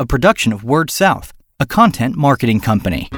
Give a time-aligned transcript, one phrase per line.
[0.00, 3.08] a production of Word South, a content marketing company.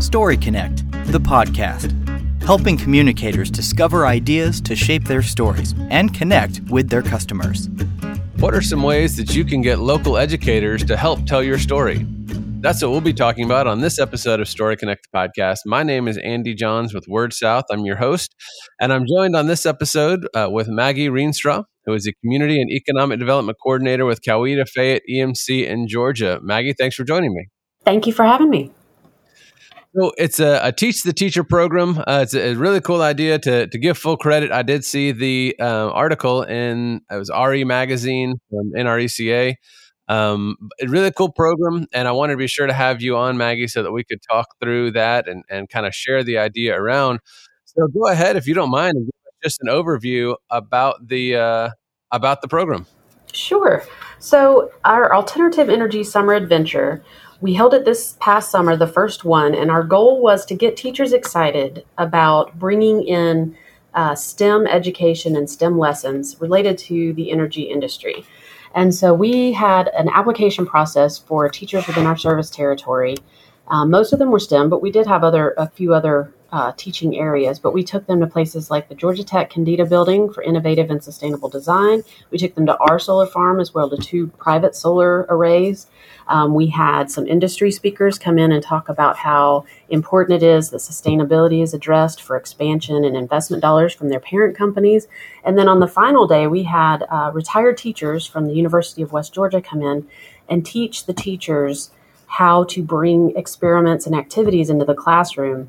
[0.00, 1.92] Story Connect, the podcast,
[2.42, 7.68] helping communicators discover ideas to shape their stories and connect with their customers.
[8.38, 12.06] What are some ways that you can get local educators to help tell your story?
[12.62, 15.60] That's what we'll be talking about on this episode of Story Connect podcast.
[15.64, 17.64] My name is Andy Johns with Word South.
[17.72, 18.34] I'm your host,
[18.78, 22.70] and I'm joined on this episode uh, with Maggie Rienstra, who is a Community and
[22.70, 26.38] Economic Development Coordinator with Coweta Fayette EMC in Georgia.
[26.42, 27.48] Maggie, thanks for joining me.
[27.86, 28.70] Thank you for having me.
[29.96, 31.98] So it's a, a, teach the teacher program.
[32.00, 34.52] Uh, it's a, a, really cool idea to to give full credit.
[34.52, 39.54] I did see the uh, article in it was RE magazine from NRECA
[40.10, 40.56] um,
[40.88, 43.84] really cool program, and I wanted to be sure to have you on, Maggie, so
[43.84, 47.20] that we could talk through that and, and kind of share the idea around.
[47.64, 48.96] So go ahead, if you don't mind,
[49.40, 51.70] just an overview about the uh,
[52.10, 52.86] about the program.
[53.32, 53.84] Sure.
[54.18, 57.04] So our alternative energy summer adventure,
[57.40, 60.76] we held it this past summer, the first one, and our goal was to get
[60.76, 63.56] teachers excited about bringing in
[63.94, 68.24] uh, STEM education and STEM lessons related to the energy industry.
[68.74, 73.16] And so we had an application process for teachers within our service territory.
[73.68, 76.72] Um, most of them were STEM, but we did have other a few other uh,
[76.76, 77.58] teaching areas.
[77.58, 81.02] But we took them to places like the Georgia Tech Kendeda Building for innovative and
[81.02, 82.02] sustainable design.
[82.30, 85.86] We took them to our solar farm as well to two private solar arrays.
[86.28, 90.70] Um, we had some industry speakers come in and talk about how important it is
[90.70, 95.08] that sustainability is addressed for expansion and investment dollars from their parent companies.
[95.44, 99.12] And then on the final day, we had uh, retired teachers from the University of
[99.12, 100.06] West Georgia come in
[100.48, 101.90] and teach the teachers
[102.26, 105.68] how to bring experiments and activities into the classroom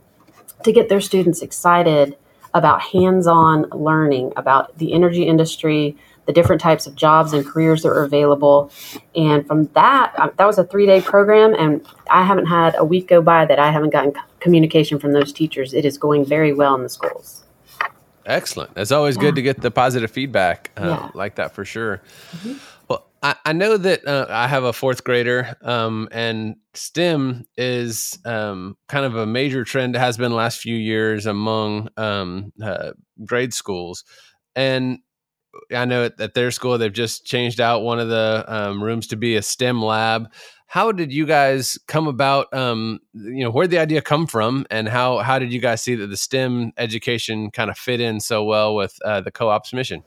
[0.64, 2.18] to get their students excited
[2.54, 5.96] about hands on learning about the energy industry,
[6.26, 8.72] the different types of jobs and careers that are available.
[9.16, 12.86] And from that, uh, that was a three day program, and I haven't had a
[12.86, 15.74] week go by that I haven't gotten communication from those teachers.
[15.74, 17.44] It is going very well in the schools.
[18.26, 18.72] Excellent.
[18.76, 19.22] It's always yeah.
[19.22, 21.12] good to get the positive feedback uh, yeah.
[21.14, 22.02] like that for sure.
[22.32, 22.54] Mm-hmm.
[23.24, 28.78] I, I, know that uh, I have a fourth grader, um, and STEM is um,
[28.88, 29.96] kind of a major trend.
[29.96, 32.94] has been last few years among um, uh,
[33.24, 34.04] grade schools.
[34.56, 35.00] And
[35.76, 39.16] I know at, their school they've just changed out one of the um, rooms to
[39.16, 40.32] be a STEM lab.
[40.66, 42.52] How did you guys come about?
[42.54, 45.82] Um, you know, where did the idea come from, and how how did you guys
[45.82, 49.74] see that the STEM education kind of fit in so well with uh, the co-op's
[49.74, 50.04] mission?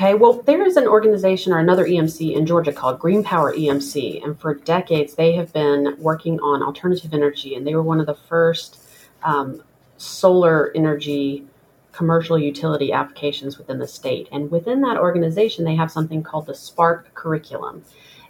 [0.00, 4.22] Okay, well, there is an organization or another EMC in Georgia called Green Power EMC,
[4.22, 8.06] and for decades they have been working on alternative energy, and they were one of
[8.06, 8.78] the first
[9.24, 9.60] um,
[9.96, 11.44] solar energy
[11.90, 14.28] commercial utility applications within the state.
[14.30, 17.82] And within that organization, they have something called the Spark curriculum.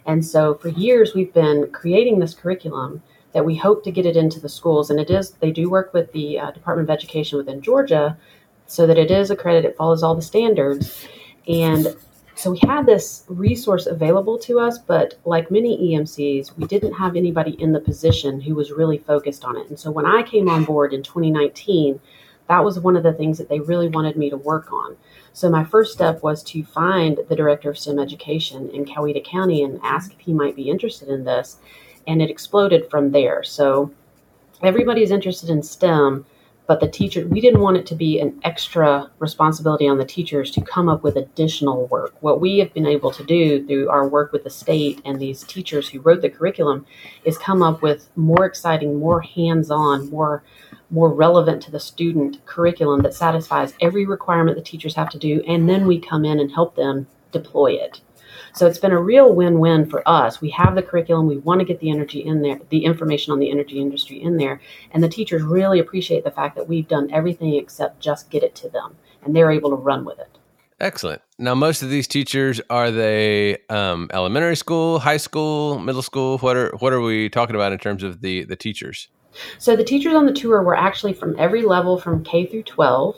[0.07, 3.03] And so for years, we've been creating this curriculum
[3.33, 4.89] that we hope to get it into the schools.
[4.89, 8.17] And it is, they do work with the uh, Department of Education within Georgia
[8.65, 11.07] so that it is accredited, it follows all the standards.
[11.49, 11.95] And
[12.35, 17.17] so we had this resource available to us, but like many EMCs, we didn't have
[17.17, 19.67] anybody in the position who was really focused on it.
[19.67, 21.99] And so when I came on board in 2019,
[22.47, 24.95] that was one of the things that they really wanted me to work on.
[25.33, 29.63] So my first step was to find the director of STEM education in Coweta County
[29.63, 31.57] and ask if he might be interested in this.
[32.07, 33.43] And it exploded from there.
[33.43, 33.91] So
[34.63, 36.25] everybody's interested in STEM,
[36.69, 40.51] but the teacher, we didn't want it to be an extra responsibility on the teachers
[40.51, 42.13] to come up with additional work.
[42.19, 45.41] What we have been able to do through our work with the state and these
[45.41, 46.85] teachers who wrote the curriculum
[47.25, 50.43] is come up with more exciting, more hands on, more
[50.91, 55.41] more relevant to the student curriculum that satisfies every requirement the teachers have to do,
[55.47, 58.01] and then we come in and help them deploy it.
[58.53, 60.41] So it's been a real win-win for us.
[60.41, 63.39] We have the curriculum, we want to get the energy in there, the information on
[63.39, 64.61] the energy industry in there,
[64.91, 68.55] and the teachers really appreciate the fact that we've done everything except just get it
[68.55, 70.37] to them, and they're able to run with it.
[70.79, 71.21] Excellent.
[71.37, 76.37] Now, most of these teachers are they um, elementary school, high school, middle school?
[76.37, 79.09] What are what are we talking about in terms of the the teachers?
[79.57, 83.15] So the teachers on the tour were actually from every level from K through 12.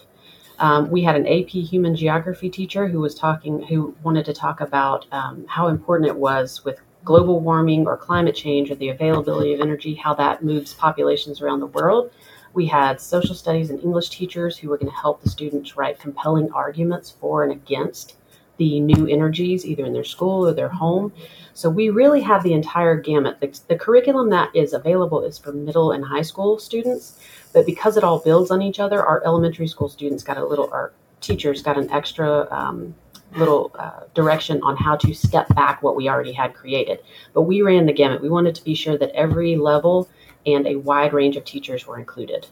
[0.62, 4.62] Um, we had an AP Human Geography teacher who was talking, who wanted to talk
[4.62, 9.54] about um, how important it was with global warming or climate change or the availability
[9.54, 12.12] of energy, how that moves populations around the world.
[12.54, 15.98] We had social studies and English teachers who were going to help the students write
[15.98, 18.18] compelling arguments for and against
[18.62, 21.12] the new energies, either in their school or their home.
[21.56, 23.40] So we really have the entire gamut.
[23.40, 27.20] The, the, curriculum that is available is for middle and high school students,
[27.54, 30.70] but because it all builds on each other, our elementary school students got a little,
[30.72, 32.94] our teachers got an extra um,
[33.36, 37.00] little uh, direction on how to step back what we already had created.
[37.34, 38.22] But we ran the gamut.
[38.22, 40.08] We wanted to be sure that every level
[40.46, 42.46] and a wide range of teachers were included.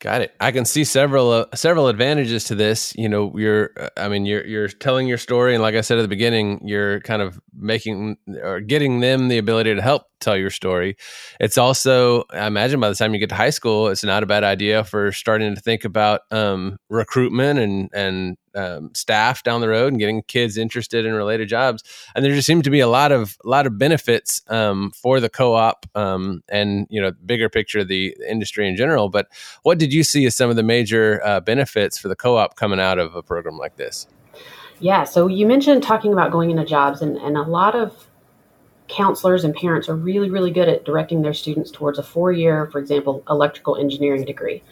[0.00, 0.34] Got it.
[0.38, 2.94] I can see several uh, several advantages to this.
[2.96, 6.02] You know, you're I mean, you're you're telling your story and like I said at
[6.02, 10.50] the beginning, you're kind of making or getting them the ability to help tell your
[10.50, 10.96] story.
[11.40, 14.26] It's also, I imagine by the time you get to high school, it's not a
[14.26, 19.68] bad idea for starting to think about um, recruitment and and um, staff down the
[19.68, 21.84] road and getting kids interested in related jobs.
[22.14, 25.20] And there just seem to be a lot of a lot of benefits um, for
[25.20, 29.08] the co-op um, and you know bigger picture of the industry in general.
[29.08, 29.28] But
[29.62, 32.80] what did you see as some of the major uh, benefits for the co-op coming
[32.80, 34.06] out of a program like this?
[34.80, 38.06] Yeah, so you mentioned talking about going into jobs, and, and a lot of
[38.86, 42.66] counselors and parents are really, really good at directing their students towards a four year,
[42.70, 44.62] for example, electrical engineering degree.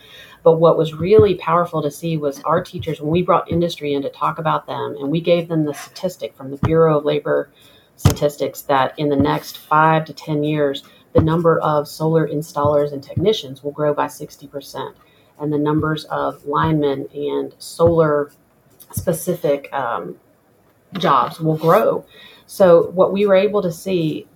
[0.43, 4.03] But what was really powerful to see was our teachers, when we brought industry in
[4.03, 7.51] to talk about them, and we gave them the statistic from the Bureau of Labor
[7.97, 13.03] statistics that in the next five to 10 years, the number of solar installers and
[13.03, 14.95] technicians will grow by 60%,
[15.41, 18.31] and the numbers of linemen and solar
[18.93, 20.17] specific um,
[20.99, 22.05] jobs will grow.
[22.47, 24.27] So what we were able to see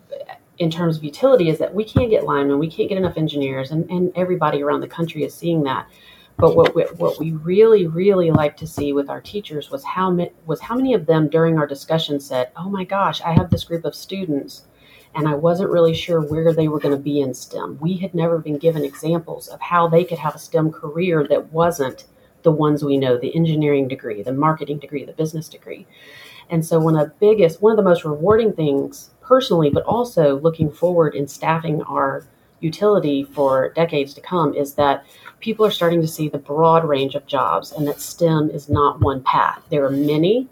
[0.59, 3.71] in terms of utility is that we can't get linemen, we can't get enough engineers,
[3.71, 5.89] and, and everybody around the country is seeing that.
[6.37, 10.11] But what we, what we really really like to see with our teachers was how
[10.11, 13.51] ma- was how many of them during our discussion said, "Oh my gosh, I have
[13.51, 14.67] this group of students."
[15.13, 17.79] And I wasn't really sure where they were going to be in STEM.
[17.81, 21.53] We had never been given examples of how they could have a STEM career that
[21.53, 22.05] wasn't
[22.43, 25.87] the ones we know the engineering degree, the marketing degree, the business degree.
[26.51, 30.41] And so, one of the biggest, one of the most rewarding things personally, but also
[30.41, 32.27] looking forward in staffing our
[32.61, 35.05] utility for decades to come, is that
[35.39, 39.01] people are starting to see the broad range of jobs and that STEM is not
[39.01, 39.63] one path.
[39.71, 40.49] There are many,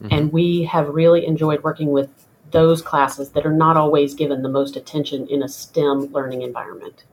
[0.00, 0.08] mm-hmm.
[0.10, 2.08] and we have really enjoyed working with
[2.50, 7.04] those classes that are not always given the most attention in a STEM learning environment.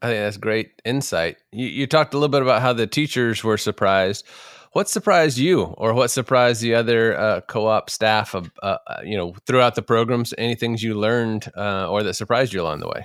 [0.00, 1.38] I think that's great insight.
[1.52, 4.24] You, you talked a little bit about how the teachers were surprised.
[4.72, 8.34] What surprised you, or what surprised the other uh, co-op staff?
[8.34, 12.52] Uh, uh, you know, throughout the programs, any things you learned uh, or that surprised
[12.52, 13.04] you along the way?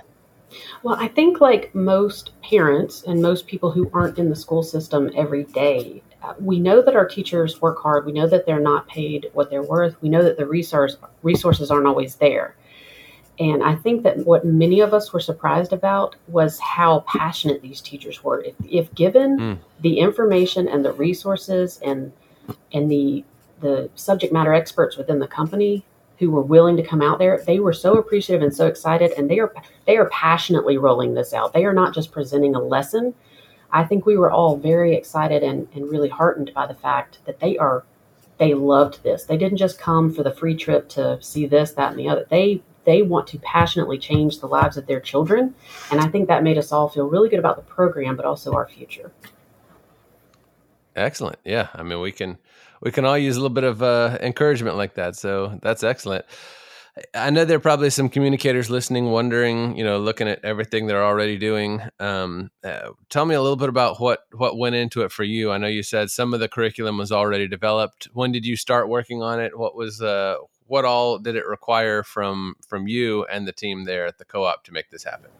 [0.82, 5.10] Well, I think like most parents and most people who aren't in the school system
[5.16, 8.06] every day, uh, we know that our teachers work hard.
[8.06, 10.00] We know that they're not paid what they're worth.
[10.00, 12.54] We know that the resource resources aren't always there.
[13.38, 17.80] And I think that what many of us were surprised about was how passionate these
[17.80, 18.42] teachers were.
[18.42, 19.58] If, if given mm.
[19.80, 22.12] the information and the resources and
[22.72, 23.24] and the
[23.60, 25.84] the subject matter experts within the company
[26.18, 29.28] who were willing to come out there, they were so appreciative and so excited, and
[29.28, 29.52] they are
[29.86, 31.52] they are passionately rolling this out.
[31.52, 33.14] They are not just presenting a lesson.
[33.72, 37.40] I think we were all very excited and, and really heartened by the fact that
[37.40, 37.84] they are
[38.38, 39.24] they loved this.
[39.24, 42.26] They didn't just come for the free trip to see this, that, and the other.
[42.28, 45.54] They they want to passionately change the lives of their children.
[45.90, 48.52] And I think that made us all feel really good about the program, but also
[48.52, 49.12] our future.
[50.96, 51.38] Excellent.
[51.44, 51.68] Yeah.
[51.74, 52.38] I mean, we can,
[52.80, 55.16] we can all use a little bit of uh, encouragement like that.
[55.16, 56.24] So that's excellent.
[57.12, 61.04] I know there are probably some communicators listening, wondering, you know, looking at everything they're
[61.04, 61.82] already doing.
[61.98, 65.50] Um, uh, tell me a little bit about what what went into it for you.
[65.50, 68.08] I know you said some of the curriculum was already developed.
[68.12, 69.58] When did you start working on it?
[69.58, 70.36] What was uh,
[70.66, 74.64] what all did it require from from you and the team there at the co-op
[74.64, 75.30] to make this happen?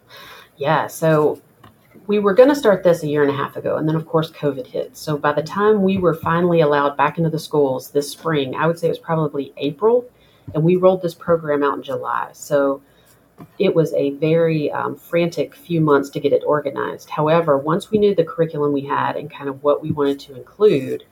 [0.57, 1.41] Yeah, so
[2.07, 4.07] we were going to start this a year and a half ago, and then of
[4.07, 4.97] course COVID hit.
[4.97, 8.67] So by the time we were finally allowed back into the schools this spring, I
[8.67, 10.05] would say it was probably April,
[10.55, 12.31] and we rolled this program out in July.
[12.33, 12.83] So
[13.59, 17.11] it was a very um, frantic few months to get it organized.
[17.11, 20.37] However, once we knew the curriculum we had and kind of what we wanted to
[20.37, 21.05] include,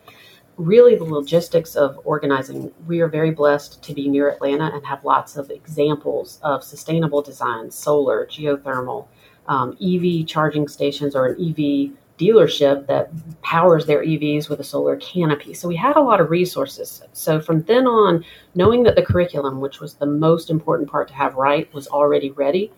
[0.57, 2.71] really the logistics of organizing.
[2.87, 7.23] We are very blessed to be near Atlanta and have lots of examples of sustainable
[7.23, 9.07] designs, solar, geothermal,
[9.47, 13.11] um, EV charging stations, or an EV dealership that
[13.43, 15.55] powers their EVs with a solar canopy.
[15.55, 17.03] So we had a lot of resources.
[17.13, 21.15] So from then on, knowing that the curriculum, which was the most important part to
[21.15, 22.71] have right, was already ready,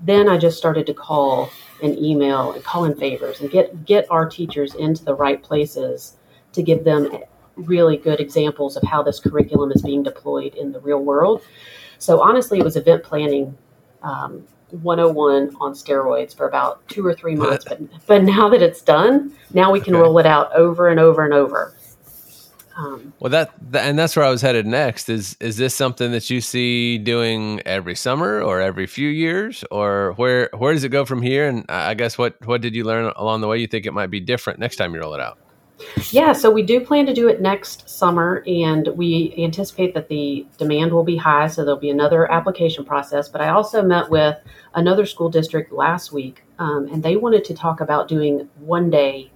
[0.00, 1.50] then I just started to call
[1.82, 6.17] and email and call in favors and get get our teachers into the right places
[6.58, 7.08] to give them
[7.54, 11.40] really good examples of how this curriculum is being deployed in the real world.
[11.98, 13.56] So honestly, it was event planning
[14.02, 17.64] um, 101 on steroids for about two or three months.
[17.64, 20.02] But but now that it's done, now we can okay.
[20.02, 21.74] roll it out over and over and over.
[22.76, 25.08] Um, well, that, that and that's where I was headed next.
[25.08, 30.12] Is is this something that you see doing every summer or every few years, or
[30.16, 31.48] where where does it go from here?
[31.48, 33.58] And I guess what what did you learn along the way?
[33.58, 35.38] You think it might be different next time you roll it out?
[36.10, 40.46] Yeah, so we do plan to do it next summer, and we anticipate that the
[40.56, 43.28] demand will be high, so there'll be another application process.
[43.28, 44.36] But I also met with
[44.74, 49.30] another school district last week, um, and they wanted to talk about doing one day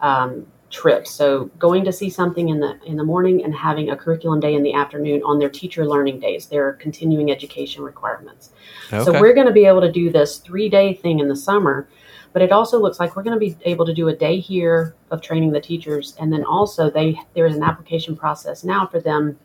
[0.00, 1.10] um, trips.
[1.10, 4.54] So going to see something in the in the morning and having a curriculum day
[4.54, 8.50] in the afternoon on their teacher learning days, their continuing education requirements.
[8.92, 9.04] Okay.
[9.04, 11.88] So we're going to be able to do this three day thing in the summer
[12.32, 14.94] but it also looks like we're going to be able to do a day here
[15.10, 19.00] of training the teachers, and then also they there is an application process now for
[19.00, 19.38] them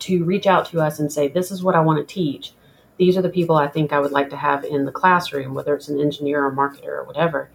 [0.00, 2.54] to reach out to us and say, "This is what I want to teach.
[2.96, 5.74] These are the people I think I would like to have in the classroom, whether
[5.74, 7.50] it's an engineer or marketer or whatever."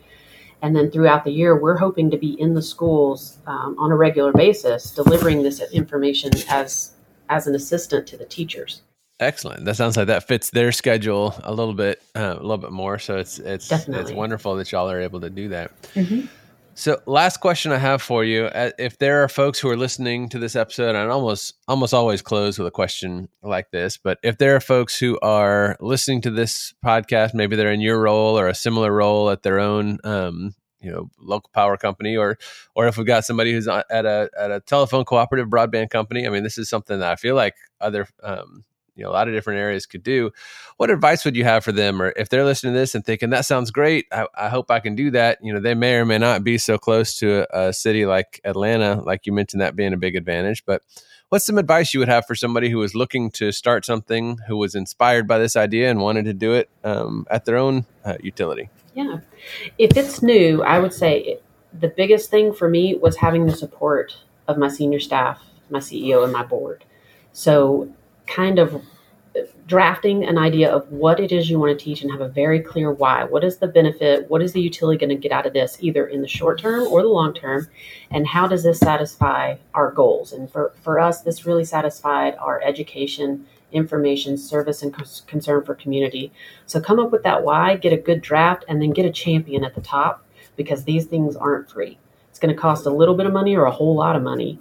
[0.61, 3.95] And then throughout the year, we're hoping to be in the schools um, on a
[3.95, 6.93] regular basis, delivering this information as
[7.29, 8.81] as an assistant to the teachers.
[9.19, 9.65] Excellent.
[9.65, 12.99] That sounds like that fits their schedule a little bit, uh, a little bit more.
[12.99, 14.03] So it's it's Definitely.
[14.03, 15.81] it's wonderful that y'all are able to do that.
[15.93, 16.27] Mm-hmm.
[16.79, 20.29] So, last question I have for you: uh, If there are folks who are listening
[20.29, 24.17] to this episode, and I almost almost always close with a question like this, but
[24.23, 28.39] if there are folks who are listening to this podcast, maybe they're in your role
[28.39, 32.37] or a similar role at their own, um, you know, local power company, or
[32.75, 36.29] or if we've got somebody who's at a at a telephone cooperative broadband company, I
[36.29, 38.63] mean, this is something that I feel like other um,
[38.99, 40.31] you know a lot of different areas could do.
[40.77, 42.01] What advice would you have for them?
[42.01, 44.05] Or if they're listening to this and thinking that sounds great.
[44.11, 46.57] I, I hope i can do that you know they may or may not be
[46.57, 50.15] so close to a, a, city like atlanta like you mentioned that being a big
[50.15, 50.81] advantage but
[51.29, 54.57] what's some advice you would have for somebody who was looking to start something who
[54.57, 58.17] was inspired by this idea and wanted to do it um, at their own uh,
[58.21, 58.69] utility?
[58.95, 59.19] Yeah.
[59.77, 61.39] If it's new i would say
[61.71, 65.39] the biggest thing for me was having the support of my senior staff
[65.69, 66.83] my ceo and my board.
[67.31, 67.89] So
[68.29, 68.81] kind of
[69.67, 72.59] drafting an idea of what it is you want to teach and have a very
[72.59, 73.23] clear why.
[73.23, 74.29] What is the benefit?
[74.29, 76.87] What is the utility going to get out of this, either in the short term
[76.87, 77.67] or the long term?
[78.09, 80.33] And how does this satisfy our goals?
[80.33, 84.95] And for, for us, this really satisfied our education, information, service, and
[85.27, 86.31] concern for community.
[86.65, 89.63] So come up with that why, get a good draft, and then get a champion
[89.63, 91.99] at the top because these things aren't free.
[92.39, 94.57] It's going to cost a little bit of money or a whole lot of money.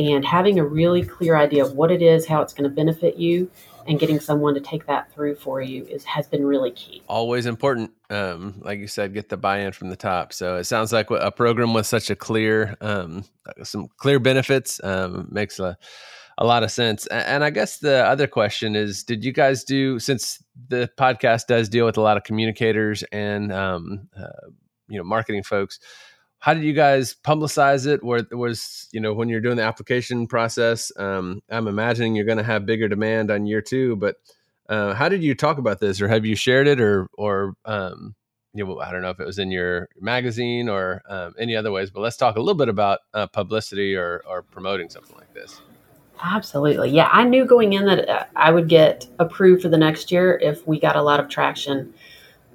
[0.00, 3.18] And having a really clear idea of what it is, how it's going to benefit
[3.18, 3.48] you,
[3.86, 7.04] and getting someone to take that through for you is has been really key.
[7.06, 10.32] Always important, um, like you said, get the buy-in from the top.
[10.32, 13.24] So it sounds like a program with such a clear, um,
[13.62, 15.78] some clear benefits um, makes a
[16.36, 17.06] a lot of sense.
[17.06, 21.68] And I guess the other question is, did you guys do since the podcast does
[21.68, 24.48] deal with a lot of communicators and um, uh,
[24.88, 25.78] you know marketing folks?
[26.40, 28.02] How did you guys publicize it?
[28.02, 32.38] Where was you know when you're doing the application process um, i'm imagining you're going
[32.38, 34.16] to have bigger demand on year two but
[34.70, 36.00] uh, how did you talk about this?
[36.00, 38.14] Or have you shared it or or um,
[38.54, 41.70] you know i don't know if it was in your magazine or um, any other
[41.70, 45.32] ways but let's talk a little bit about uh, publicity or or promoting something like
[45.34, 45.60] this.
[46.22, 46.90] Absolutely.
[46.90, 50.38] Yeah i knew going in that uh, i would get approved for the next year
[50.42, 51.92] if we got a lot of traction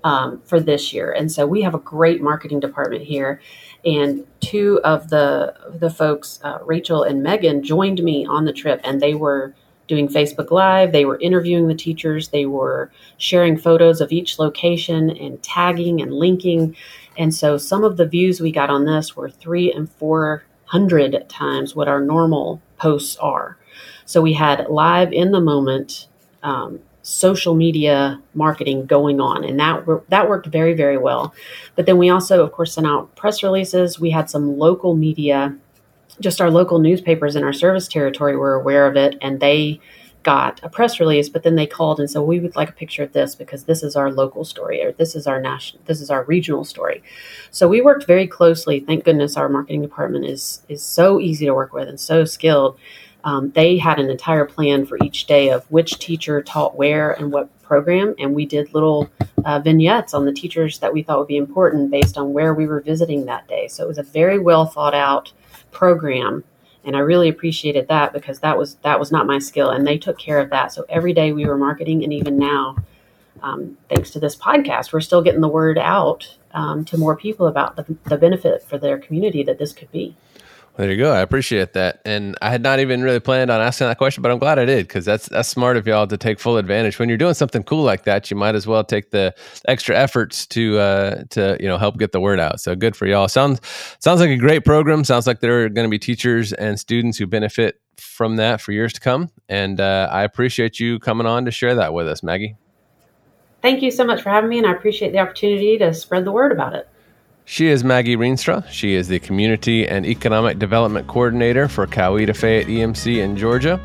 [0.05, 3.41] um, for this year and so we have a great marketing department here
[3.85, 8.81] and two of the the folks, uh, Rachel and Megan, joined me on the trip,
[8.83, 9.53] and they were
[9.88, 10.91] doing Facebook Live.
[10.91, 12.29] They were interviewing the teachers.
[12.29, 16.75] They were sharing photos of each location and tagging and linking.
[17.17, 21.29] And so some of the views we got on this were three and four hundred
[21.29, 23.57] times what our normal posts are.
[24.05, 26.07] So we had live in the moment
[26.41, 31.35] um, social media marketing going on and that that worked very very well.
[31.75, 34.00] But then we also of course sent out press releases.
[34.00, 35.55] We had some local media
[36.19, 39.79] just our local newspapers in our service territory were aware of it and they
[40.24, 43.03] got a press release but then they called and said we would like a picture
[43.03, 46.09] of this because this is our local story or this is our national this is
[46.09, 47.03] our regional story.
[47.51, 48.79] So we worked very closely.
[48.79, 52.79] Thank goodness our marketing department is is so easy to work with and so skilled
[53.25, 57.32] um, they had an entire plan for each day of which teacher taught where and
[57.32, 58.13] what program.
[58.20, 59.10] And we did little
[59.44, 62.67] uh, vignettes on the teachers that we thought would be important based on where we
[62.67, 63.67] were visiting that day.
[63.67, 65.34] So it was a very well thought out
[65.72, 66.44] program.
[66.84, 69.98] And I really appreciated that because that was that was not my skill, and they
[69.98, 70.72] took care of that.
[70.72, 72.75] So every day we were marketing, and even now,
[73.41, 77.48] um, thanks to this podcast, we're still getting the word out um, to more people
[77.48, 80.15] about the, the benefit for their community that this could be.
[80.77, 81.13] There you go.
[81.13, 84.29] I appreciate that, and I had not even really planned on asking that question, but
[84.29, 87.00] I'm glad I did because that's that's smart of y'all to take full advantage.
[87.00, 89.34] When you're doing something cool like that, you might as well take the
[89.70, 92.60] extra efforts to uh, to you know help get the word out.
[92.60, 93.29] So good for y'all.
[93.29, 93.62] Sounds
[94.00, 95.05] sounds like a great program.
[95.05, 98.74] Sounds like there are going to be teachers and students who benefit from that for
[98.74, 99.29] years to come.
[99.48, 102.58] And uh, I appreciate you coming on to share that with us, Maggie.
[103.62, 106.34] Thank you so much for having me, and I appreciate the opportunity to spread the
[106.34, 106.89] word about it.
[107.47, 108.67] She is Maggie Reenstra.
[108.69, 113.79] She is the Community and Economic Development Coordinator for Coweta Fayette EMC in Georgia.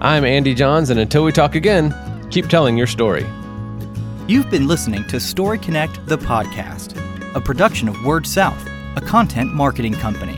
[0.00, 1.94] I'm Andy Johns, and until we talk again,
[2.30, 3.24] keep telling your story.
[4.26, 6.96] You've been listening to Story Connect, the podcast,
[7.36, 10.36] a production of Word South, a content marketing company.